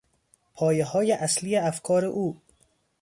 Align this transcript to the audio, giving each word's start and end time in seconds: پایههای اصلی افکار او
پایههای 0.53 1.11
اصلی 1.13 1.55
افکار 1.55 2.05
او 2.05 2.37